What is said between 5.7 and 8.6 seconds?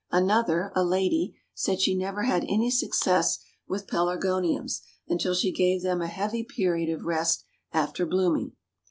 them a heavy period of rest after blooming.